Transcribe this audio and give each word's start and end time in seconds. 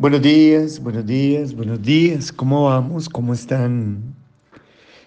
Buenos 0.00 0.22
días, 0.22 0.82
buenos 0.82 1.04
días, 1.04 1.54
buenos 1.54 1.82
días. 1.82 2.32
¿Cómo 2.32 2.64
vamos? 2.64 3.06
¿Cómo 3.06 3.34
están? 3.34 4.14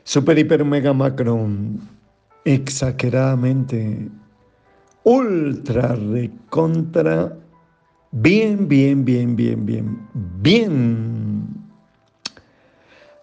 Super, 0.04 0.38
hiper, 0.38 0.64
mega, 0.64 0.94
macro, 0.94 1.50
exageradamente, 2.46 4.08
ultra, 5.04 5.96
recontra, 5.96 7.36
bien, 8.12 8.68
bien, 8.68 9.04
bien, 9.04 9.36
bien, 9.36 9.66
bien, 9.66 10.08
bien. 10.44 11.48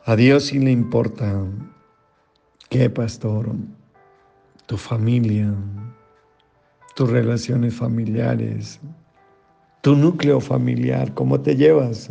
A 0.07 0.16
Dios 0.16 0.52
le 0.52 0.73
importa 0.73 1.41
qué, 2.68 2.91
pastor, 2.91 3.48
tu 4.66 4.77
familia, 4.77 5.55
tus 6.96 7.09
relaciones 7.09 7.77
familiares 7.77 8.80
tu 9.80 9.96
núcleo 9.96 10.40
familiar, 10.40 11.14
cómo 11.14 11.40
te 11.40 11.56
llevas 11.56 12.10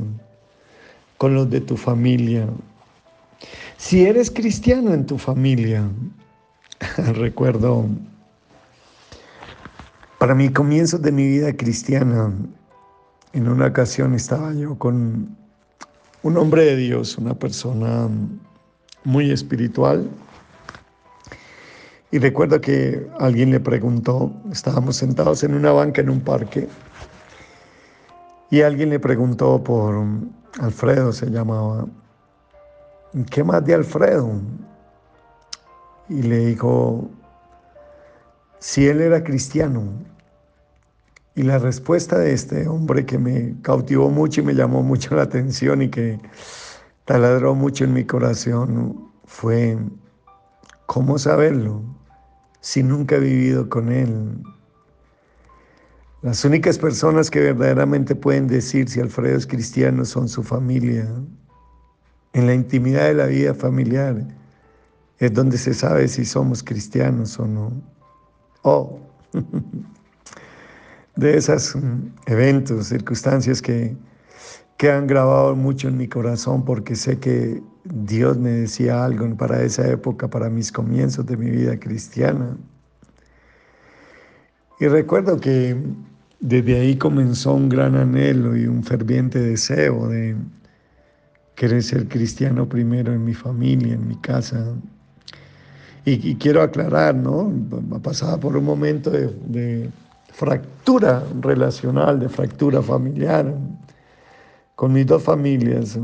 con 1.18 1.36
los 1.36 1.50
de 1.50 1.62
tu 1.62 1.78
familia. 1.78 2.48
Si 3.78 4.06
eres 4.06 4.32
cristiano 4.32 4.94
en 4.94 5.06
tu 5.06 5.18
familia, 5.18 5.90
recuerdo 7.14 7.86
para 10.18 10.36
mi 10.36 10.50
comienzo 10.50 10.98
de 10.98 11.12
mi 11.12 11.26
vida 11.28 11.56
cristiana, 11.56 12.34
en 13.32 13.48
una 13.48 13.68
ocasión 13.68 14.14
estaba 14.14 14.54
yo 14.54 14.78
con 14.78 15.38
un 16.24 16.38
hombre 16.38 16.66
de 16.66 16.76
Dios, 16.76 17.18
una 17.18 17.34
persona 17.34 18.10
muy 19.04 19.32
espiritual. 19.32 20.10
Y 22.12 22.18
recuerdo 22.18 22.60
que 22.60 23.08
alguien 23.20 23.52
le 23.52 23.60
preguntó, 23.60 24.34
estábamos 24.52 24.98
sentados 24.98 25.44
en 25.44 25.54
una 25.54 25.72
banca 25.72 26.02
en 26.02 26.10
un 26.10 26.20
parque, 26.20 26.68
y 28.50 28.62
alguien 28.62 28.90
le 28.90 29.00
preguntó 29.00 29.64
por 29.64 30.04
Alfredo, 30.60 31.14
se 31.14 31.30
llamaba, 31.30 31.86
¿qué 33.30 33.44
más 33.44 33.64
de 33.66 33.76
Alfredo? 33.76 34.32
Y 36.10 36.24
le 36.24 36.48
dijo, 36.48 37.10
si 38.60 38.88
él 38.88 39.02
era 39.02 39.24
cristiano. 39.24 39.84
Y 41.36 41.44
la 41.44 41.58
respuesta 41.58 42.18
de 42.18 42.34
este 42.34 42.68
hombre 42.68 43.06
que 43.06 43.18
me 43.18 43.56
cautivó 43.62 44.10
mucho 44.10 44.42
y 44.42 44.44
me 44.44 44.54
llamó 44.54 44.84
mucho 44.84 45.16
la 45.16 45.24
atención 45.24 45.82
y 45.82 45.90
que 45.90 46.20
taladró 47.06 47.56
mucho 47.56 47.86
en 47.86 47.94
mi 47.94 48.04
corazón 48.04 49.10
fue, 49.26 49.78
¿cómo 50.86 51.18
saberlo 51.18 51.82
si 52.60 52.84
nunca 52.84 53.16
he 53.16 53.20
vivido 53.20 53.70
con 53.70 53.92
él? 53.92 54.44
Las 56.22 56.44
únicas 56.44 56.78
personas 56.78 57.32
que 57.32 57.40
verdaderamente 57.40 58.14
pueden 58.14 58.48
decir 58.48 58.90
si 58.90 59.00
Alfredo 59.00 59.38
es 59.38 59.48
cristiano 59.48 60.04
son 60.04 60.28
su 60.28 60.44
familia. 60.44 61.08
En 62.34 62.46
la 62.46 62.54
intimidad 62.54 63.06
de 63.06 63.14
la 63.14 63.28
vida 63.28 63.54
familiar 63.54 64.28
es 65.18 65.34
donde 65.34 65.58
se 65.58 65.74
sabe 65.74 66.10
si 66.10 66.26
somos 66.26 66.62
cristianos 66.62 67.40
o 67.40 67.48
no. 67.48 67.72
O 68.64 69.00
de 71.16 71.38
esos 71.38 71.78
eventos, 72.26 72.88
circunstancias 72.88 73.62
que, 73.62 73.96
que 74.76 74.92
han 74.92 75.08
grabado 75.08 75.56
mucho 75.56 75.88
en 75.88 75.96
mi 75.96 76.10
corazón 76.10 76.66
porque 76.66 76.98
sé 76.98 77.18
que 77.18 77.64
Dios 77.86 78.38
me 78.38 78.50
decía 78.50 79.06
algo 79.06 79.38
para 79.38 79.64
esa 79.64 79.88
época, 79.88 80.28
para 80.28 80.50
mis 80.50 80.70
comienzos 80.70 81.26
de 81.26 81.38
mi 81.38 81.50
vida 81.50 81.80
cristiana. 81.80 82.58
Y 84.82 84.88
recuerdo 84.88 85.40
que 85.40 85.78
desde 86.40 86.80
ahí 86.80 86.96
comenzó 86.96 87.54
un 87.54 87.68
gran 87.68 87.96
anhelo 87.96 88.56
y 88.56 88.66
un 88.66 88.84
ferviente 88.84 89.40
deseo 89.40 90.08
de 90.08 90.36
querer 91.56 91.84
ser 91.84 92.08
cristiano 92.08 92.68
primero 92.68 93.12
en 93.12 93.26
mi 93.26 93.34
familia, 93.34 93.94
en 93.94 94.08
mi 94.08 94.16
casa. 94.16 94.74
Y, 96.06 96.36
quiero 96.36 96.62
aclarar, 96.62 97.14
¿no? 97.14 97.52
Pasaba 98.02 98.40
por 98.40 98.56
un 98.56 98.64
momento 98.64 99.12
de, 99.12 99.28
de 99.48 99.90
fractura 100.32 101.24
relacional, 101.42 102.20
de 102.20 102.30
fractura 102.30 102.82
familiar 102.82 103.54
con 104.76 104.94
mis 104.94 105.06
dos 105.06 105.22
familias. 105.22 106.00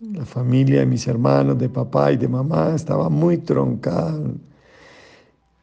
La 0.00 0.24
familia 0.24 0.80
de 0.80 0.86
mis 0.86 1.06
hermanos, 1.06 1.58
de 1.58 1.68
papá 1.68 2.10
y 2.12 2.16
de 2.16 2.26
mamá, 2.26 2.72
estaba 2.74 3.08
muy 3.08 3.38
troncada 3.38 4.18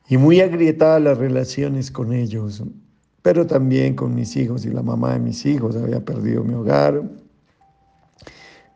y 0.08 0.18
muy 0.18 0.40
agrietada 0.40 1.00
las 1.00 1.18
relaciones 1.18 1.92
con 1.92 2.14
ellos 2.14 2.64
pero 3.22 3.46
también 3.46 3.96
con 3.96 4.16
mis 4.16 4.36
hijos 4.36 4.66
y 4.66 4.70
la 4.70 4.82
mamá 4.82 5.14
de 5.14 5.20
mis 5.20 5.46
hijos. 5.46 5.76
Había 5.76 6.04
perdido 6.04 6.44
mi 6.44 6.54
hogar. 6.54 7.02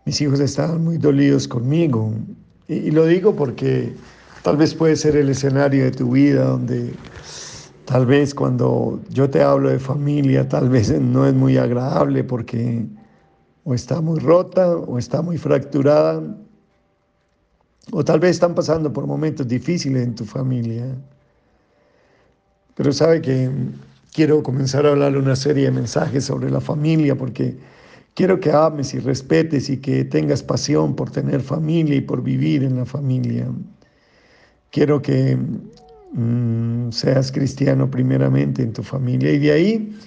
Mis 0.05 0.21
hijos 0.21 0.39
estaban 0.39 0.83
muy 0.83 0.97
dolidos 0.97 1.47
conmigo. 1.47 2.11
Y, 2.67 2.91
lo 2.91 3.05
digo 3.05 3.35
porque 3.35 3.93
tal 4.43 4.57
vez 4.57 4.73
puede 4.75 4.95
ser 4.95 5.15
el 5.15 5.29
escenario 5.29 5.83
de 5.83 5.91
tu 5.91 6.11
vida 6.11 6.45
donde 6.45 6.93
tal 7.85 8.05
vez 8.05 8.33
cuando 8.33 8.99
yo 9.09 9.29
te 9.29 9.41
hablo 9.41 9.69
de 9.69 9.79
familia, 9.79 10.47
tal 10.47 10.69
vez 10.69 10.91
no 10.99 11.25
es 11.25 11.33
muy 11.33 11.57
agradable 11.57 12.23
porque 12.23 12.85
o 13.63 13.73
está 13.73 13.99
muy 13.99 14.19
rota 14.19 14.75
o 14.77 14.99
está 14.99 15.23
muy 15.23 15.37
fracturada. 15.37 16.21
O 17.91 18.03
tal 18.03 18.19
vez 18.19 18.31
están 18.31 18.53
pasando 18.53 18.91
por 18.93 19.07
momentos 19.07 19.47
difíciles 19.47 20.03
en 20.03 20.15
tu 20.15 20.25
familia. 20.25 20.85
Pero 22.75 22.91
sabe 22.91 23.21
que 23.21 23.49
quiero 24.15 24.41
comenzar 24.41 24.85
a 24.85 24.91
hablar 24.91 25.17
una 25.17 25.35
serie 25.35 25.65
de 25.65 25.71
mensajes 25.71 26.23
sobre 26.23 26.49
la 26.49 26.61
familia 26.61 27.17
porque 27.17 27.57
quiero 28.13 28.39
que 28.39 28.49
ames 28.49 28.93
y 28.93 28.99
respetes 28.99 29.69
y 29.69 29.77
que 29.77 30.05
tengas 30.05 30.41
pasión 30.41 30.95
por 30.95 31.11
tener 31.11 31.41
familia 31.41 31.97
y 31.97 32.01
por 32.01 32.23
vivir 32.23 32.63
en 32.63 32.77
la 32.77 32.85
familia. 32.85 33.45
Quiero 34.71 35.01
que 35.01 35.37
mm, 36.13 36.91
seas 36.91 37.29
cristiano 37.29 37.91
primeramente 37.91 38.63
en 38.63 38.71
tu 38.71 38.83
familia 38.83 39.33
y 39.33 39.39
de 39.39 39.51
ahí 39.51 39.97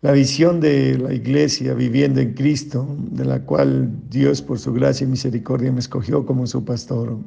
la 0.00 0.12
visión 0.12 0.58
de 0.58 0.96
la 0.96 1.12
iglesia 1.12 1.74
viviendo 1.74 2.20
en 2.20 2.32
Cristo, 2.32 2.96
de 3.10 3.26
la 3.26 3.44
cual 3.44 3.90
Dios 4.08 4.40
por 4.40 4.58
su 4.58 4.72
gracia 4.72 5.04
y 5.04 5.08
misericordia 5.08 5.70
me 5.70 5.80
escogió 5.80 6.24
como 6.24 6.46
su 6.46 6.64
pastor. 6.64 7.18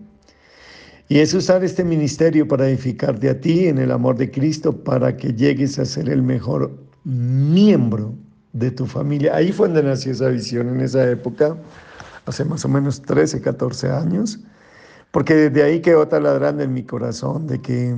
Y 1.10 1.20
es 1.20 1.34
usar 1.34 1.64
este 1.64 1.84
ministerio 1.84 2.48
para 2.48 2.68
edificarte 2.68 3.30
a 3.30 3.40
ti 3.40 3.68
en 3.68 3.78
el 3.78 3.92
amor 3.92 4.18
de 4.18 4.32
Cristo 4.32 4.76
para 4.84 5.18
que 5.18 5.34
llegues 5.34 5.78
a 5.80 5.86
ser 5.86 6.10
el 6.10 6.22
mejor 6.22 6.72
miembro 7.04 8.14
de 8.54 8.72
tu 8.72 8.86
familia. 8.86 9.36
Ahí 9.36 9.52
fue 9.52 9.68
donde 9.68 9.84
nació 9.84 10.12
esa 10.12 10.30
visión 10.30 10.70
en 10.70 10.82
esa 10.82 11.10
época, 11.10 11.58
hace 12.26 12.46
más 12.46 12.64
o 12.66 12.70
menos 12.70 13.02
13, 13.02 13.42
14 13.42 13.90
años, 13.90 14.40
porque 15.12 15.36
desde 15.36 15.64
ahí 15.64 15.82
quedó 15.82 16.08
taladrando 16.08 16.64
en 16.64 16.74
mi 16.74 16.84
corazón 16.84 17.48
de 17.48 17.62
que 17.62 17.96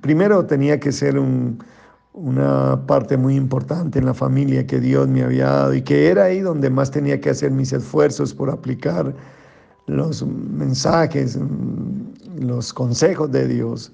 primero 0.00 0.46
tenía 0.46 0.78
que 0.80 0.92
ser 0.92 1.20
una 2.12 2.86
parte 2.86 3.16
muy 3.16 3.34
importante 3.36 3.98
en 3.98 4.06
la 4.06 4.14
familia 4.14 4.66
que 4.66 4.80
Dios 4.80 5.08
me 5.08 5.22
había 5.22 5.46
dado 5.46 5.74
y 5.74 5.82
que 5.82 6.08
era 6.08 6.24
ahí 6.24 6.40
donde 6.40 6.70
más 6.70 6.90
tenía 6.90 7.20
que 7.20 7.30
hacer 7.30 7.50
mis 7.50 7.72
esfuerzos 7.72 8.34
por 8.34 8.50
aplicar 8.50 9.14
los 9.90 10.24
mensajes, 10.24 11.38
los 12.38 12.72
consejos 12.72 13.30
de 13.30 13.48
Dios 13.48 13.92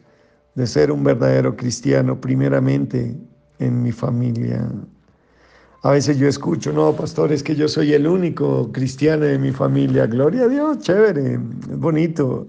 de 0.54 0.66
ser 0.66 0.92
un 0.92 1.02
verdadero 1.04 1.56
cristiano 1.56 2.20
primeramente 2.20 3.16
en 3.58 3.82
mi 3.82 3.92
familia. 3.92 4.68
A 5.82 5.90
veces 5.90 6.18
yo 6.18 6.28
escucho, 6.28 6.72
no, 6.72 6.92
pastor, 6.94 7.32
es 7.32 7.42
que 7.42 7.54
yo 7.54 7.68
soy 7.68 7.94
el 7.94 8.06
único 8.06 8.70
cristiano 8.72 9.24
de 9.24 9.38
mi 9.38 9.52
familia. 9.52 10.06
Gloria 10.06 10.44
a 10.44 10.48
Dios, 10.48 10.78
chévere, 10.80 11.34
es 11.34 11.78
bonito. 11.78 12.48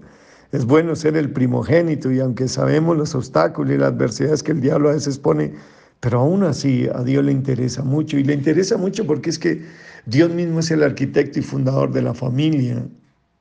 Es 0.50 0.64
bueno 0.64 0.96
ser 0.96 1.16
el 1.16 1.30
primogénito 1.30 2.10
y 2.10 2.20
aunque 2.20 2.48
sabemos 2.48 2.96
los 2.96 3.14
obstáculos 3.14 3.74
y 3.74 3.78
las 3.78 3.92
adversidades 3.92 4.42
que 4.42 4.52
el 4.52 4.62
diablo 4.62 4.88
a 4.88 4.92
veces 4.92 5.18
pone, 5.18 5.52
pero 6.00 6.20
aún 6.20 6.42
así 6.42 6.88
a 6.94 7.02
Dios 7.02 7.22
le 7.24 7.32
interesa 7.32 7.82
mucho 7.82 8.18
y 8.18 8.24
le 8.24 8.32
interesa 8.32 8.78
mucho 8.78 9.06
porque 9.06 9.28
es 9.28 9.38
que 9.38 9.62
Dios 10.06 10.30
mismo 10.30 10.60
es 10.60 10.70
el 10.70 10.82
arquitecto 10.82 11.38
y 11.38 11.42
fundador 11.42 11.92
de 11.92 12.00
la 12.00 12.14
familia. 12.14 12.82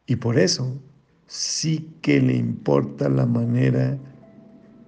Y 0.07 0.15
por 0.15 0.39
eso 0.39 0.73
sí 1.27 1.89
que 2.01 2.19
le 2.21 2.35
importa 2.35 3.09
la 3.09 3.25
manera 3.25 3.97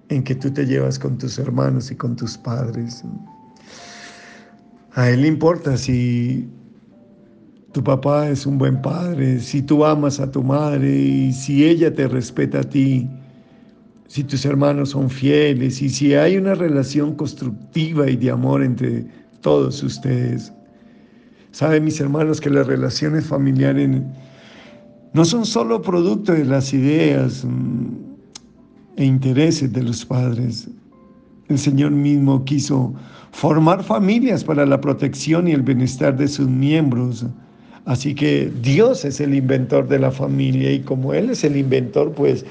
en 0.08 0.24
que 0.24 0.34
tú 0.34 0.50
te 0.50 0.66
llevas 0.66 0.98
con 0.98 1.18
tus 1.18 1.38
hermanos 1.38 1.90
y 1.90 1.96
con 1.96 2.16
tus 2.16 2.36
padres. 2.36 3.04
A 4.94 5.08
él 5.10 5.22
le 5.22 5.28
importa 5.28 5.76
si 5.76 6.48
tu 7.72 7.84
papá 7.84 8.28
es 8.28 8.46
un 8.46 8.58
buen 8.58 8.82
padre, 8.82 9.38
si 9.38 9.62
tú 9.62 9.84
amas 9.84 10.18
a 10.18 10.30
tu 10.30 10.42
madre 10.42 10.90
y 10.90 11.32
si 11.32 11.64
ella 11.64 11.94
te 11.94 12.08
respeta 12.08 12.60
a 12.60 12.64
ti, 12.64 13.08
si 14.08 14.24
tus 14.24 14.44
hermanos 14.44 14.90
son 14.90 15.08
fieles 15.08 15.80
y 15.80 15.88
si 15.88 16.14
hay 16.14 16.36
una 16.36 16.54
relación 16.54 17.14
constructiva 17.14 18.10
y 18.10 18.16
de 18.16 18.30
amor 18.30 18.64
entre 18.64 19.06
todos 19.40 19.82
ustedes. 19.84 20.52
Saben 21.52 21.84
mis 21.84 22.00
hermanos 22.00 22.40
que 22.40 22.50
las 22.50 22.66
relaciones 22.66 23.26
familiares 23.26 24.02
no 25.12 25.24
son 25.24 25.44
solo 25.44 25.82
producto 25.82 26.32
de 26.32 26.44
las 26.44 26.72
ideas 26.72 27.44
mm, 27.44 27.86
e 28.96 29.04
intereses 29.04 29.72
de 29.72 29.82
los 29.82 30.04
padres. 30.04 30.68
el 31.48 31.58
Señor 31.58 31.90
mismo 31.90 32.44
quiso 32.44 32.94
formar 33.32 33.82
familias 33.82 34.44
para 34.44 34.64
la 34.64 34.80
protección 34.80 35.48
y 35.48 35.52
el 35.52 35.62
bienestar 35.62 36.16
de 36.16 36.28
sus 36.28 36.48
miembros. 36.48 37.26
Así 37.86 38.14
que 38.14 38.52
Dios 38.62 39.04
es 39.04 39.20
el 39.20 39.34
inventor 39.34 39.88
de 39.88 39.98
la 39.98 40.12
familia 40.12 40.72
y 40.72 40.80
como 40.80 41.12
Él 41.12 41.30
es 41.30 41.42
el 41.42 41.56
inventor, 41.56 42.12
pues, 42.12 42.44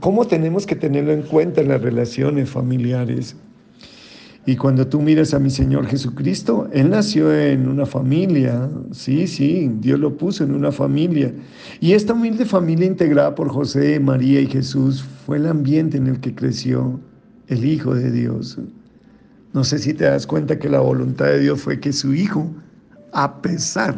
¿cómo 0.00 0.26
tenemos 0.26 0.66
que 0.66 0.76
tenerlo 0.76 1.12
en 1.12 1.22
cuenta 1.22 1.60
en 1.60 1.68
las 1.68 1.82
relaciones 1.82 2.48
familiares? 2.48 3.36
Y 4.44 4.56
cuando 4.56 4.88
tú 4.88 5.00
miras 5.00 5.34
a 5.34 5.38
mi 5.38 5.50
Señor 5.50 5.86
Jesucristo, 5.86 6.68
Él 6.72 6.90
nació 6.90 7.32
en 7.32 7.68
una 7.68 7.86
familia, 7.86 8.68
sí, 8.90 9.28
sí, 9.28 9.70
Dios 9.78 10.00
lo 10.00 10.16
puso 10.16 10.42
en 10.42 10.52
una 10.52 10.72
familia. 10.72 11.32
Y 11.80 11.92
esta 11.92 12.12
humilde 12.12 12.44
familia 12.44 12.86
integrada 12.86 13.36
por 13.36 13.48
José, 13.48 14.00
María 14.00 14.40
y 14.40 14.48
Jesús 14.48 15.04
fue 15.26 15.36
el 15.36 15.46
ambiente 15.46 15.96
en 15.96 16.08
el 16.08 16.18
que 16.18 16.34
creció 16.34 16.98
el 17.46 17.64
Hijo 17.64 17.94
de 17.94 18.10
Dios. 18.10 18.58
No 19.52 19.62
sé 19.62 19.78
si 19.78 19.94
te 19.94 20.04
das 20.04 20.26
cuenta 20.26 20.58
que 20.58 20.68
la 20.68 20.80
voluntad 20.80 21.26
de 21.26 21.38
Dios 21.38 21.60
fue 21.60 21.78
que 21.78 21.92
su 21.92 22.12
Hijo, 22.12 22.50
a 23.12 23.42
pesar 23.42 23.94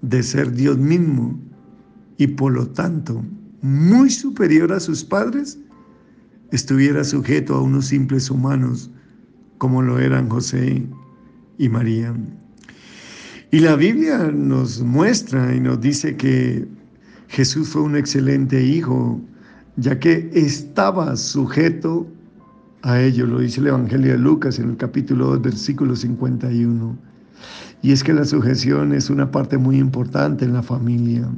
de 0.00 0.22
ser 0.22 0.52
Dios 0.52 0.78
mismo 0.78 1.38
y 2.16 2.28
por 2.28 2.52
lo 2.52 2.66
tanto 2.66 3.22
muy 3.60 4.08
superior 4.08 4.72
a 4.72 4.80
sus 4.80 5.04
padres, 5.04 5.58
estuviera 6.50 7.04
sujeto 7.04 7.56
a 7.56 7.60
unos 7.60 7.88
simples 7.88 8.30
humanos 8.30 8.90
como 9.60 9.82
lo 9.82 9.98
eran 9.98 10.30
José 10.30 10.82
y 11.58 11.68
María. 11.68 12.14
Y 13.50 13.60
la 13.60 13.76
Biblia 13.76 14.32
nos 14.32 14.80
muestra 14.80 15.54
y 15.54 15.60
nos 15.60 15.82
dice 15.82 16.16
que 16.16 16.66
Jesús 17.28 17.68
fue 17.68 17.82
un 17.82 17.94
excelente 17.94 18.62
hijo, 18.62 19.20
ya 19.76 19.98
que 19.98 20.30
estaba 20.32 21.14
sujeto 21.14 22.06
a 22.80 23.02
ello, 23.02 23.26
lo 23.26 23.40
dice 23.40 23.60
el 23.60 23.66
Evangelio 23.66 24.12
de 24.12 24.18
Lucas 24.18 24.58
en 24.58 24.70
el 24.70 24.76
capítulo 24.78 25.26
2, 25.26 25.42
versículo 25.42 25.94
51. 25.94 26.96
Y 27.82 27.92
es 27.92 28.02
que 28.02 28.14
la 28.14 28.24
sujeción 28.24 28.94
es 28.94 29.10
una 29.10 29.30
parte 29.30 29.58
muy 29.58 29.76
importante 29.76 30.46
en 30.46 30.54
la 30.54 30.62
familia. 30.62 31.28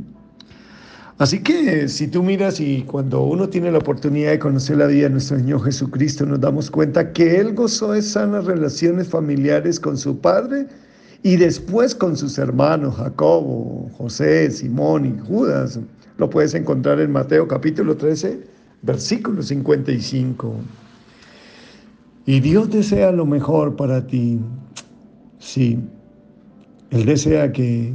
Así 1.19 1.41
que 1.41 1.89
si 1.89 2.09
tú 2.09 2.23
miras 2.23 2.59
y 2.59 2.83
cuando 2.83 3.23
uno 3.23 3.49
tiene 3.49 3.71
la 3.71 3.79
oportunidad 3.79 4.31
de 4.31 4.39
conocer 4.39 4.79
la 4.79 4.87
vida 4.87 5.05
de 5.05 5.11
nuestro 5.11 5.39
Señor 5.39 5.63
Jesucristo, 5.63 6.25
nos 6.27 6.41
damos 6.41 6.71
cuenta 6.71 7.13
que 7.13 7.37
Él 7.37 7.55
gozó 7.55 7.93
de 7.93 8.03
sanas 8.03 8.47
relaciones 8.47 9.09
familiares 9.09 9.79
con 9.79 9.97
su 9.97 10.19
Padre 10.19 10.67
y 11.23 11.37
después 11.37 11.95
con 11.95 12.17
sus 12.17 12.39
hermanos, 12.39 12.97
Jacobo, 12.97 13.91
José, 13.97 14.51
Simón 14.51 15.07
y 15.07 15.27
Judas. 15.27 15.79
Lo 16.17 16.29
puedes 16.29 16.55
encontrar 16.55 16.99
en 17.01 17.13
Mateo 17.13 17.47
capítulo 17.47 17.97
13, 17.97 18.41
versículo 18.83 19.43
55. 19.43 20.55
Y 22.25 22.41
Dios 22.41 22.71
desea 22.71 23.13
lo 23.13 23.27
mejor 23.27 23.77
para 23.77 24.07
ti. 24.07 24.41
Sí, 25.39 25.79
Él 26.91 27.05
desea 27.05 27.53
que 27.53 27.93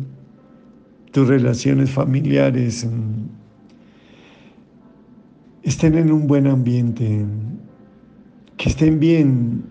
tus 1.12 1.28
relaciones 1.28 1.90
familiares 1.92 2.86
mm, 2.86 3.28
estén 5.64 5.96
en 5.96 6.12
un 6.12 6.28
buen 6.28 6.48
ambiente, 6.48 7.26
que 8.58 8.70
estén 8.70 9.00
bien. 9.00 9.64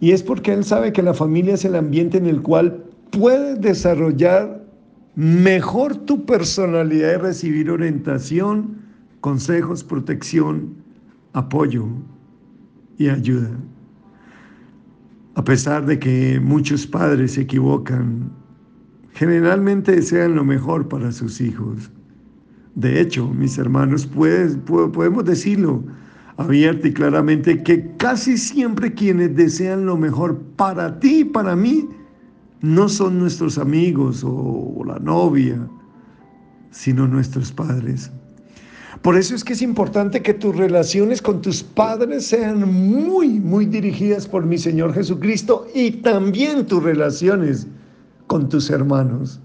Y 0.00 0.12
es 0.12 0.22
porque 0.22 0.52
Él 0.52 0.64
sabe 0.64 0.92
que 0.92 1.02
la 1.02 1.14
familia 1.14 1.54
es 1.54 1.64
el 1.64 1.76
ambiente 1.76 2.18
en 2.18 2.26
el 2.26 2.42
cual 2.42 2.84
puedes 3.10 3.60
desarrollar 3.60 4.62
mejor 5.14 5.96
tu 5.96 6.24
personalidad 6.24 7.14
y 7.14 7.16
recibir 7.16 7.70
orientación, 7.70 8.76
consejos, 9.20 9.84
protección, 9.84 10.74
apoyo 11.32 11.86
y 12.98 13.08
ayuda. 13.08 13.50
A 15.34 15.44
pesar 15.44 15.86
de 15.86 15.98
que 15.98 16.40
muchos 16.40 16.86
padres 16.86 17.32
se 17.32 17.42
equivocan 17.42 18.30
generalmente 19.22 19.92
desean 19.92 20.34
lo 20.34 20.42
mejor 20.42 20.88
para 20.88 21.12
sus 21.12 21.40
hijos. 21.40 21.92
De 22.74 23.00
hecho, 23.00 23.28
mis 23.28 23.56
hermanos, 23.56 24.04
podemos 24.04 25.24
decirlo 25.24 25.84
abierta 26.36 26.88
y 26.88 26.92
claramente 26.92 27.62
que 27.62 27.94
casi 27.98 28.36
siempre 28.36 28.94
quienes 28.94 29.36
desean 29.36 29.86
lo 29.86 29.96
mejor 29.96 30.40
para 30.56 30.98
ti 30.98 31.20
y 31.20 31.24
para 31.24 31.54
mí 31.54 31.88
no 32.62 32.88
son 32.88 33.20
nuestros 33.20 33.58
amigos 33.58 34.24
o 34.26 34.82
la 34.84 34.98
novia, 34.98 35.68
sino 36.72 37.06
nuestros 37.06 37.52
padres. 37.52 38.10
Por 39.02 39.16
eso 39.16 39.36
es 39.36 39.44
que 39.44 39.52
es 39.52 39.62
importante 39.62 40.20
que 40.20 40.34
tus 40.34 40.56
relaciones 40.56 41.22
con 41.22 41.42
tus 41.42 41.62
padres 41.62 42.26
sean 42.26 42.72
muy, 42.72 43.38
muy 43.38 43.66
dirigidas 43.66 44.26
por 44.26 44.46
mi 44.46 44.58
Señor 44.58 44.92
Jesucristo 44.94 45.68
y 45.72 45.92
también 45.92 46.66
tus 46.66 46.82
relaciones 46.82 47.68
con 48.32 48.48
tus 48.48 48.70
hermanos. 48.70 49.38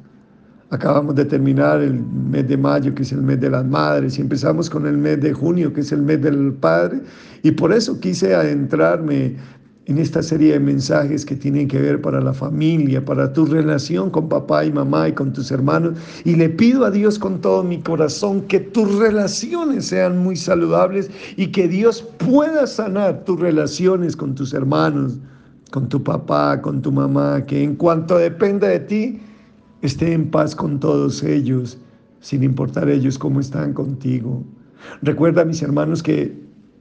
Acabamos 0.69 1.13
de 1.15 1.25
terminar 1.25 1.81
el 1.81 2.01
mes 2.31 2.47
de 2.47 2.55
mayo, 2.55 2.95
que 2.95 3.03
es 3.03 3.11
el 3.11 3.21
mes 3.21 3.37
de 3.41 3.49
las 3.49 3.65
madres, 3.65 4.17
y 4.17 4.21
empezamos 4.21 4.69
con 4.69 4.87
el 4.87 4.97
mes 4.97 5.19
de 5.19 5.33
junio, 5.33 5.73
que 5.73 5.81
es 5.81 5.91
el 5.91 6.03
mes 6.03 6.21
del 6.21 6.53
padre, 6.53 7.01
y 7.43 7.51
por 7.51 7.73
eso 7.73 7.99
quise 7.99 8.33
adentrarme 8.33 9.35
en 9.87 9.97
esta 9.97 10.23
serie 10.23 10.53
de 10.53 10.61
mensajes 10.61 11.25
que 11.25 11.35
tienen 11.35 11.67
que 11.67 11.81
ver 11.81 12.01
para 12.01 12.21
la 12.21 12.33
familia, 12.33 13.03
para 13.03 13.33
tu 13.33 13.45
relación 13.45 14.09
con 14.09 14.29
papá 14.29 14.63
y 14.63 14.71
mamá 14.71 15.09
y 15.09 15.11
con 15.11 15.33
tus 15.33 15.51
hermanos. 15.51 15.97
Y 16.23 16.35
le 16.35 16.47
pido 16.47 16.85
a 16.85 16.91
Dios 16.91 17.19
con 17.19 17.41
todo 17.41 17.63
mi 17.63 17.81
corazón 17.81 18.43
que 18.43 18.61
tus 18.61 18.99
relaciones 18.99 19.87
sean 19.87 20.17
muy 20.17 20.37
saludables 20.37 21.11
y 21.35 21.47
que 21.47 21.67
Dios 21.67 22.01
pueda 22.19 22.65
sanar 22.67 23.25
tus 23.25 23.37
relaciones 23.37 24.15
con 24.15 24.33
tus 24.33 24.53
hermanos, 24.53 25.19
con 25.71 25.89
tu 25.89 26.03
papá, 26.03 26.61
con 26.61 26.81
tu 26.81 26.91
mamá, 26.91 27.45
que 27.45 27.63
en 27.63 27.75
cuanto 27.75 28.17
dependa 28.17 28.67
de 28.67 28.79
ti, 28.79 29.19
esté 29.81 30.13
en 30.13 30.29
paz 30.29 30.55
con 30.55 30.79
todos 30.79 31.23
ellos, 31.23 31.77
sin 32.19 32.43
importar 32.43 32.89
ellos 32.89 33.17
cómo 33.17 33.39
están 33.39 33.73
contigo. 33.73 34.43
Recuerda, 35.01 35.45
mis 35.45 35.61
hermanos, 35.61 36.01
que 36.01 36.33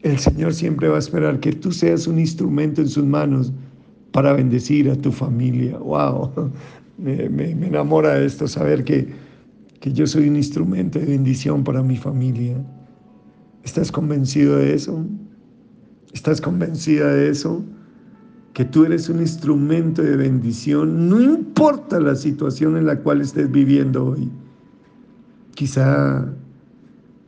el 0.03 0.19
Señor 0.19 0.55
siempre 0.55 0.89
va 0.89 0.97
a 0.97 1.01
esperar 1.01 1.41
que 1.41 1.53
tú 1.53 1.73
seas 1.73 2.07
un 2.07 2.19
instrumento 2.19 2.81
en 2.81 2.89
sus 2.89 3.05
manos 3.05 3.53
para 4.13 4.33
bendecir 4.33 4.91
a 4.91 4.97
tu 4.97 5.11
familia. 5.13 5.79
¡Wow! 5.79 6.53
Me, 6.99 7.51
enamora 7.51 8.19
esto, 8.19 8.49
saber 8.49 8.85
que, 8.85 9.09
que 9.81 9.93
yo 9.93 10.07
soy 10.07 10.29
un 10.29 10.37
instrumento 10.37 10.99
de 10.99 11.07
bendición 11.07 11.63
para 11.63 11.83
mi 11.83 11.97
familia. 11.97 12.57
¿Estás 13.65 13.93
convencido 13.93 14.57
de 14.57 14.75
eso? 14.75 15.05
¿Estás 16.15 16.41
convencida 16.41 17.13
de 17.13 17.29
eso? 17.29 17.63
Que 18.57 18.65
tú 18.65 18.87
eres 18.87 19.11
un 19.11 19.21
instrumento 19.21 20.01
de 20.01 20.17
bendición, 20.17 21.11
no 21.11 21.21
importa 21.21 22.01
la 22.01 22.15
situación 22.15 22.79
en 22.79 22.87
la 22.87 22.99
cual 23.01 23.21
estés 23.21 23.53
viviendo 23.53 24.07
hoy. 24.07 24.31
Quizá 25.55 26.27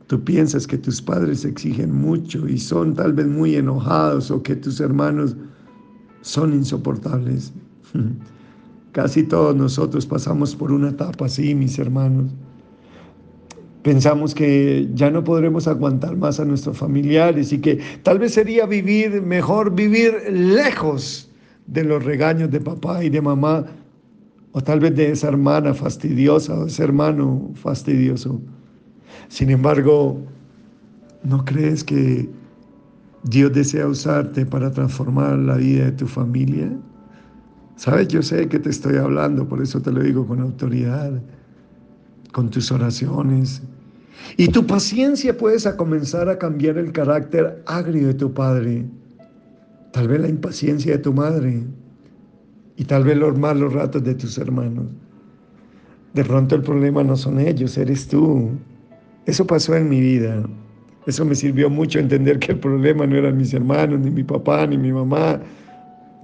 tú 0.07 0.23
piensas 0.23 0.65
que 0.65 0.79
tus 0.79 0.99
padres 0.99 1.45
exigen 1.45 1.93
mucho 1.93 2.47
y 2.47 2.57
son 2.57 2.95
tal 2.95 3.13
vez 3.13 3.27
muy 3.27 3.55
enojados 3.55 4.31
o 4.31 4.41
que 4.41 4.55
tus 4.55 4.79
hermanos 4.79 5.35
son 6.21 6.51
insoportables. 6.51 7.53
Casi 8.91 9.21
todos 9.21 9.55
nosotros 9.55 10.07
pasamos 10.07 10.55
por 10.55 10.71
una 10.71 10.89
etapa 10.89 11.27
así, 11.27 11.53
mis 11.53 11.77
hermanos. 11.77 12.31
Pensamos 13.83 14.35
que 14.35 14.89
ya 14.93 15.09
no 15.09 15.23
podremos 15.23 15.67
aguantar 15.67 16.17
más 16.17 16.39
a 16.39 16.45
nuestros 16.45 16.77
familiares 16.77 17.53
y 17.53 17.59
que 17.59 17.79
tal 18.03 18.19
vez 18.19 18.33
sería 18.33 18.65
vivir, 18.65 19.21
mejor 19.21 19.73
vivir 19.73 20.13
lejos 20.29 21.31
de 21.65 21.85
los 21.85 22.03
regaños 22.03 22.51
de 22.51 22.59
papá 22.59 23.03
y 23.03 23.09
de 23.09 23.21
mamá, 23.21 23.65
o 24.51 24.61
tal 24.61 24.81
vez 24.81 24.95
de 24.95 25.11
esa 25.11 25.29
hermana 25.29 25.73
fastidiosa 25.73 26.55
o 26.55 26.65
ese 26.65 26.83
hermano 26.83 27.51
fastidioso. 27.53 28.41
Sin 29.29 29.49
embargo, 29.49 30.19
¿no 31.23 31.45
crees 31.45 31.83
que 31.83 32.27
Dios 33.23 33.53
desea 33.53 33.87
usarte 33.87 34.45
para 34.45 34.71
transformar 34.71 35.37
la 35.37 35.55
vida 35.55 35.85
de 35.85 35.91
tu 35.93 36.07
familia? 36.07 36.69
Sabes, 37.77 38.09
yo 38.09 38.21
sé 38.21 38.49
que 38.49 38.59
te 38.59 38.71
estoy 38.71 38.97
hablando, 38.97 39.47
por 39.47 39.61
eso 39.61 39.81
te 39.81 39.91
lo 39.91 40.01
digo 40.01 40.27
con 40.27 40.41
autoridad 40.41 41.21
con 42.31 42.49
tus 42.49 42.71
oraciones. 42.71 43.61
Y 44.37 44.47
tu 44.47 44.65
paciencia 44.65 45.37
puedes 45.37 45.67
comenzar 45.69 46.29
a 46.29 46.37
cambiar 46.37 46.77
el 46.77 46.91
carácter 46.91 47.61
agrio 47.65 48.07
de 48.07 48.13
tu 48.13 48.33
padre, 48.33 48.85
tal 49.91 50.07
vez 50.07 50.21
la 50.21 50.27
impaciencia 50.27 50.93
de 50.93 50.99
tu 50.99 51.13
madre 51.13 51.63
y 52.77 52.83
tal 52.85 53.03
vez 53.03 53.17
los 53.17 53.37
malos 53.37 53.73
ratos 53.73 54.03
de 54.03 54.15
tus 54.15 54.37
hermanos. 54.37 54.85
De 56.13 56.23
pronto 56.23 56.55
el 56.55 56.63
problema 56.63 57.03
no 57.03 57.15
son 57.15 57.39
ellos, 57.39 57.77
eres 57.77 58.07
tú. 58.07 58.51
Eso 59.25 59.45
pasó 59.45 59.75
en 59.75 59.89
mi 59.89 59.99
vida. 59.99 60.43
Eso 61.05 61.25
me 61.25 61.35
sirvió 61.35 61.69
mucho 61.69 61.99
entender 61.99 62.39
que 62.39 62.51
el 62.51 62.59
problema 62.59 63.05
no 63.05 63.15
eran 63.15 63.37
mis 63.37 63.53
hermanos, 63.53 63.99
ni 63.99 64.11
mi 64.11 64.23
papá, 64.23 64.65
ni 64.67 64.77
mi 64.77 64.91
mamá, 64.91 65.39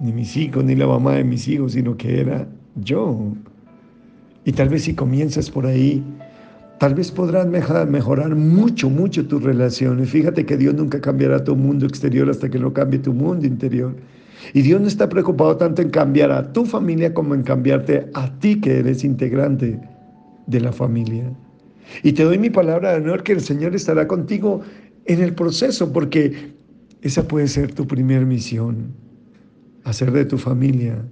ni 0.00 0.12
mis 0.12 0.36
hijos, 0.36 0.64
ni 0.64 0.74
la 0.74 0.86
mamá 0.86 1.14
de 1.14 1.24
mis 1.24 1.48
hijos, 1.48 1.72
sino 1.72 1.96
que 1.96 2.20
era 2.20 2.46
yo. 2.76 3.32
Y 4.46 4.52
tal 4.52 4.70
vez 4.70 4.84
si 4.84 4.94
comienzas 4.94 5.50
por 5.50 5.66
ahí, 5.66 6.02
Tal 6.78 6.94
vez 6.94 7.10
podrás 7.10 7.46
mejorar 7.46 8.34
mucho, 8.36 8.90
mucho 8.90 9.26
tus 9.26 9.42
relaciones. 9.42 10.10
Fíjate 10.10 10.44
que 10.44 10.58
Dios 10.58 10.74
nunca 10.74 11.00
cambiará 11.00 11.42
tu 11.42 11.56
mundo 11.56 11.86
exterior 11.86 12.28
hasta 12.28 12.50
que 12.50 12.58
no 12.58 12.74
cambie 12.74 12.98
tu 12.98 13.14
mundo 13.14 13.46
interior. 13.46 13.96
Y 14.52 14.60
Dios 14.60 14.82
no 14.82 14.86
está 14.86 15.08
preocupado 15.08 15.56
tanto 15.56 15.80
en 15.80 15.88
cambiar 15.88 16.30
a 16.30 16.52
tu 16.52 16.66
familia 16.66 17.14
como 17.14 17.34
en 17.34 17.42
cambiarte 17.42 18.10
a 18.12 18.38
ti 18.40 18.60
que 18.60 18.80
eres 18.80 19.04
integrante 19.04 19.80
de 20.46 20.60
la 20.60 20.70
familia. 20.70 21.32
Y 22.02 22.12
te 22.12 22.24
doy 22.24 22.38
mi 22.38 22.50
palabra 22.50 22.90
de 22.90 22.96
honor 22.98 23.22
que 23.22 23.32
el 23.32 23.40
Señor 23.40 23.74
estará 23.74 24.06
contigo 24.06 24.60
en 25.06 25.22
el 25.22 25.34
proceso, 25.34 25.94
porque 25.94 26.52
esa 27.00 27.26
puede 27.26 27.48
ser 27.48 27.72
tu 27.72 27.86
primer 27.86 28.26
misión, 28.26 28.92
hacer 29.84 30.12
de 30.12 30.26
tu 30.26 30.36
familia 30.36 31.02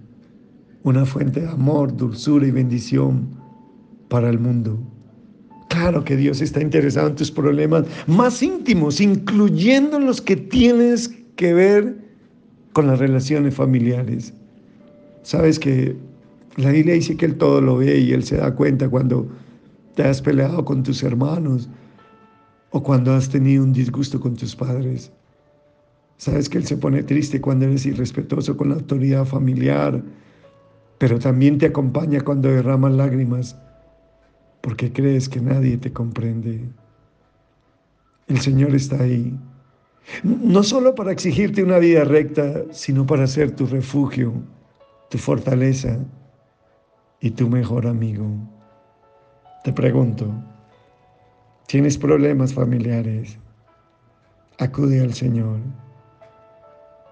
una 0.84 1.04
fuente 1.04 1.40
de 1.40 1.48
amor, 1.48 1.96
dulzura 1.96 2.46
y 2.46 2.50
bendición 2.50 3.26
para 4.08 4.30
el 4.30 4.38
mundo. 4.38 4.78
Claro 5.70 6.04
que 6.04 6.16
Dios 6.16 6.40
está 6.40 6.60
interesado 6.60 7.08
en 7.08 7.16
tus 7.16 7.30
problemas 7.30 7.84
más 8.06 8.42
íntimos, 8.42 9.00
incluyendo 9.00 9.98
los 9.98 10.20
que 10.20 10.36
tienes 10.36 11.10
que 11.36 11.52
ver 11.52 11.96
con 12.72 12.86
las 12.86 12.98
relaciones 12.98 13.54
familiares. 13.54 14.32
Sabes 15.22 15.58
que 15.58 15.96
la 16.56 16.70
Biblia 16.70 16.94
dice 16.94 17.16
que 17.16 17.26
Él 17.26 17.36
todo 17.36 17.60
lo 17.60 17.78
ve 17.78 17.98
y 17.98 18.12
Él 18.12 18.22
se 18.22 18.36
da 18.36 18.54
cuenta 18.54 18.88
cuando 18.88 19.26
te 19.96 20.04
has 20.04 20.20
peleado 20.20 20.64
con 20.64 20.82
tus 20.82 21.02
hermanos 21.02 21.68
o 22.70 22.82
cuando 22.82 23.14
has 23.14 23.28
tenido 23.28 23.64
un 23.64 23.72
disgusto 23.72 24.20
con 24.20 24.36
tus 24.36 24.54
padres. 24.54 25.10
Sabes 26.18 26.48
que 26.48 26.58
Él 26.58 26.66
se 26.66 26.76
pone 26.76 27.02
triste 27.02 27.40
cuando 27.40 27.64
eres 27.64 27.86
irrespetuoso 27.86 28.56
con 28.56 28.68
la 28.68 28.74
autoridad 28.76 29.24
familiar, 29.24 30.02
pero 31.04 31.18
también 31.18 31.58
te 31.58 31.66
acompaña 31.66 32.22
cuando 32.22 32.48
derramas 32.48 32.92
lágrimas 32.92 33.58
porque 34.62 34.90
crees 34.90 35.28
que 35.28 35.38
nadie 35.38 35.76
te 35.76 35.92
comprende. 35.92 36.66
El 38.26 38.40
Señor 38.40 38.74
está 38.74 39.02
ahí, 39.02 39.38
no 40.22 40.62
solo 40.62 40.94
para 40.94 41.12
exigirte 41.12 41.62
una 41.62 41.76
vida 41.76 42.04
recta, 42.04 42.62
sino 42.70 43.06
para 43.06 43.26
ser 43.26 43.50
tu 43.50 43.66
refugio, 43.66 44.32
tu 45.10 45.18
fortaleza 45.18 45.98
y 47.20 47.32
tu 47.32 47.50
mejor 47.50 47.86
amigo. 47.86 48.26
Te 49.62 49.74
pregunto, 49.74 50.32
¿tienes 51.66 51.98
problemas 51.98 52.54
familiares? 52.54 53.38
Acude 54.58 55.02
al 55.02 55.12
Señor. 55.12 55.58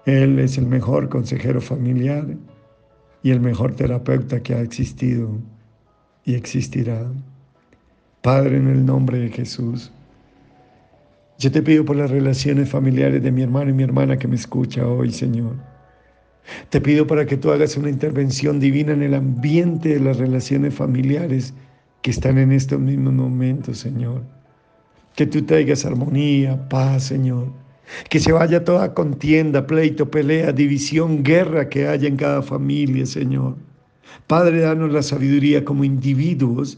Él 0.07 0.39
es 0.39 0.57
el 0.57 0.65
mejor 0.65 1.09
consejero 1.09 1.61
familiar 1.61 2.25
y 3.23 3.31
el 3.31 3.39
mejor 3.39 3.73
terapeuta 3.75 4.43
que 4.43 4.53
ha 4.53 4.61
existido 4.61 5.39
y 6.25 6.35
existirá. 6.35 7.11
Padre, 8.21 8.57
en 8.57 8.67
el 8.67 8.85
nombre 8.85 9.17
de 9.17 9.29
Jesús, 9.29 9.91
yo 11.39 11.51
te 11.51 11.61
pido 11.61 11.83
por 11.83 11.95
las 11.95 12.11
relaciones 12.11 12.69
familiares 12.69 13.23
de 13.23 13.31
mi 13.31 13.41
hermano 13.41 13.71
y 13.71 13.73
mi 13.73 13.83
hermana 13.83 14.17
que 14.17 14.27
me 14.27 14.35
escucha 14.35 14.87
hoy, 14.87 15.11
Señor. 15.11 15.55
Te 16.69 16.81
pido 16.81 17.07
para 17.07 17.25
que 17.25 17.37
tú 17.37 17.51
hagas 17.51 17.77
una 17.77 17.89
intervención 17.89 18.59
divina 18.59 18.91
en 18.93 19.03
el 19.03 19.13
ambiente 19.13 19.89
de 19.89 19.99
las 19.99 20.17
relaciones 20.17 20.73
familiares 20.73 21.53
que 22.01 22.11
están 22.11 22.37
en 22.37 22.51
estos 22.51 22.79
mismos 22.79 23.13
momentos, 23.13 23.77
Señor. 23.77 24.23
Que 25.15 25.25
tú 25.25 25.43
traigas 25.43 25.85
armonía, 25.85 26.67
paz, 26.67 27.03
Señor. 27.05 27.62
Que 28.09 28.19
se 28.19 28.31
vaya 28.31 28.63
toda 28.63 28.93
contienda, 28.93 29.67
pleito, 29.67 30.09
pelea, 30.09 30.51
división, 30.51 31.23
guerra 31.23 31.69
que 31.69 31.87
haya 31.87 32.07
en 32.07 32.17
cada 32.17 32.41
familia, 32.41 33.05
Señor. 33.05 33.55
Padre, 34.27 34.61
danos 34.61 34.91
la 34.91 35.01
sabiduría 35.01 35.65
como 35.65 35.83
individuos 35.83 36.77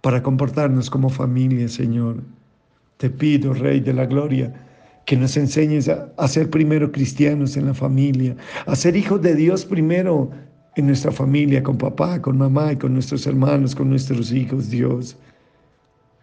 para 0.00 0.22
comportarnos 0.22 0.90
como 0.90 1.08
familia, 1.08 1.68
Señor. 1.68 2.22
Te 2.98 3.10
pido, 3.10 3.54
Rey 3.54 3.80
de 3.80 3.94
la 3.94 4.06
Gloria, 4.06 4.52
que 5.06 5.16
nos 5.16 5.36
enseñes 5.36 5.88
a, 5.88 6.28
ser 6.28 6.50
primero 6.50 6.92
cristianos 6.92 7.56
en 7.56 7.66
la 7.66 7.74
familia, 7.74 8.36
a 8.66 8.76
ser 8.76 8.96
hijos 8.96 9.20
de 9.22 9.34
Dios 9.34 9.64
primero 9.64 10.30
en 10.76 10.86
nuestra 10.86 11.12
familia, 11.12 11.62
con 11.62 11.78
papá, 11.78 12.20
con 12.20 12.38
mamá 12.38 12.72
y 12.72 12.76
con 12.76 12.94
nuestros 12.94 13.26
hermanos, 13.26 13.74
con 13.74 13.90
nuestros 13.90 14.32
hijos, 14.32 14.70
Dios. 14.70 15.16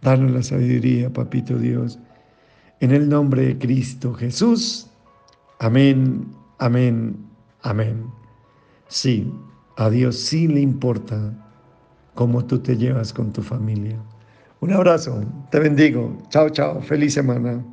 Danos 0.01 0.31
la 0.31 0.43
sabiduría, 0.43 1.09
papito 1.11 1.57
Dios. 1.57 1.99
En 2.81 2.89
el 2.89 3.07
nombre 3.07 3.45
de 3.45 3.57
Cristo 3.59 4.11
Jesús. 4.11 4.87
Amén, 5.59 6.25
amén, 6.57 7.15
amén. 7.61 8.07
Sí, 8.87 9.31
a 9.77 9.91
Dios 9.91 10.17
sí 10.17 10.47
le 10.47 10.61
importa 10.61 11.31
cómo 12.15 12.43
tú 12.43 12.57
te 12.57 12.75
llevas 12.75 13.13
con 13.13 13.31
tu 13.31 13.43
familia. 13.43 13.99
Un 14.61 14.73
abrazo, 14.73 15.23
te 15.51 15.59
bendigo. 15.59 16.17
Chao, 16.29 16.49
chao, 16.49 16.81
feliz 16.81 17.13
semana. 17.13 17.63